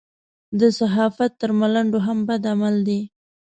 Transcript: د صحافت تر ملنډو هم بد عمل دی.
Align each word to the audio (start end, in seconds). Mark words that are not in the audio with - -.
د 0.59 0.61
صحافت 0.79 1.31
تر 1.41 1.49
ملنډو 1.59 1.99
هم 2.07 2.17
بد 2.27 2.43
عمل 2.51 2.75
دی. 2.87 2.99